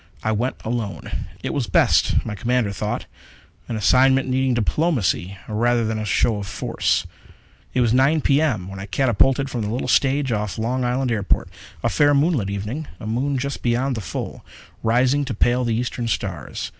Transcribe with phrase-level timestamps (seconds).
[0.23, 1.11] I went alone;
[1.43, 3.05] it was best, my commander thought.
[3.67, 7.05] An assignment needing diplomacy rather than a show of force.
[7.75, 8.41] It was 9 P.
[8.41, 8.67] M.
[8.67, 11.49] when I catapulted from the little stage of Long Island airport.
[11.83, 14.43] A fair, moonlit evening a moon just beyond the full,
[14.81, 16.69] rising to pale the eastern stars.